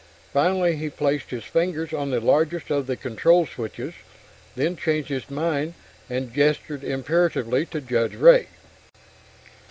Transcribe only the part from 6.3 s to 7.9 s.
gestured imperatively to